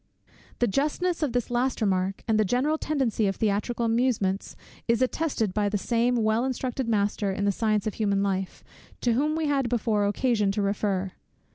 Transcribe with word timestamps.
The 0.57 0.65
justness 0.65 1.21
of 1.21 1.31
this 1.31 1.51
last 1.51 1.79
remark, 1.79 2.23
and 2.27 2.39
the 2.39 2.43
general 2.43 2.79
tendency 2.79 3.27
of 3.27 3.35
theatrical 3.35 3.85
amusements, 3.85 4.55
is 4.87 4.99
attested 4.99 5.53
by 5.53 5.69
the 5.69 5.77
same 5.77 6.15
well 6.15 6.43
instructed 6.43 6.89
master 6.89 7.31
in 7.31 7.45
the 7.45 7.51
science 7.51 7.85
of 7.85 7.93
human 7.93 8.23
life, 8.23 8.63
to 9.01 9.13
whom 9.13 9.35
we 9.35 9.45
had 9.45 9.69
before 9.69 10.07
occasion 10.07 10.51
to 10.53 10.61
refer. 10.63 11.11